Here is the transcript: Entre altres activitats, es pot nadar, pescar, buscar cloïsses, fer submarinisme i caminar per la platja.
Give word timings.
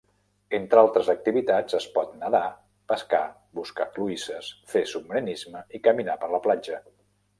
Entre 0.59 0.79
altres 0.83 1.09
activitats, 1.11 1.75
es 1.79 1.85
pot 1.97 2.15
nadar, 2.21 2.41
pescar, 2.93 3.21
buscar 3.59 3.87
cloïsses, 3.99 4.49
fer 4.73 4.83
submarinisme 4.95 5.63
i 5.77 5.83
caminar 5.91 6.17
per 6.25 6.33
la 6.39 6.41
platja. 6.49 6.83